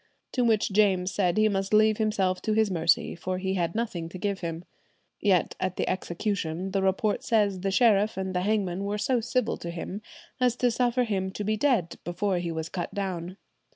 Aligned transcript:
To 0.31 0.43
which 0.43 0.71
James 0.71 1.11
said 1.11 1.37
he 1.37 1.47
must 1.47 1.75
leave 1.75 1.99
himself 1.99 2.41
to 2.41 2.53
his 2.53 2.71
mercy, 2.71 3.13
for 3.13 3.37
he 3.37 3.53
had 3.53 3.75
nothing 3.75 4.09
to 4.09 4.17
give 4.17 4.39
him." 4.39 4.65
Yet 5.19 5.53
at 5.59 5.75
the 5.75 5.87
execution, 5.87 6.71
the 6.71 6.81
report 6.81 7.23
says 7.23 7.59
the 7.59 7.69
sheriff 7.69 8.17
and 8.17 8.33
the 8.33 8.41
hangman 8.41 8.83
were 8.83 8.97
so 8.97 9.19
civil 9.21 9.57
to 9.57 9.69
him 9.69 10.01
as 10.39 10.55
to 10.55 10.71
suffer 10.71 11.03
him 11.03 11.29
to 11.33 11.43
be 11.43 11.55
dead 11.55 11.99
before 12.03 12.39
he 12.39 12.51
was 12.51 12.67
cut 12.67 12.91
down. 12.95 13.37